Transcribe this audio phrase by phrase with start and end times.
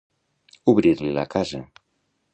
[0.73, 1.63] Obrir-li la casa.